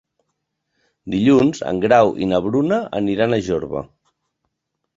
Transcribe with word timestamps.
Dilluns 1.15 1.61
en 1.73 1.83
Grau 1.85 2.11
i 2.25 2.29
na 2.33 2.41
Bruna 2.47 2.81
aniran 3.03 3.39
a 3.39 3.41
Jorba. 3.51 3.87